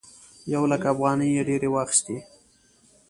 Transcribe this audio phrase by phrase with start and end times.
[0.53, 2.17] یو لک افغانۍ یې ډېرې واخيستې.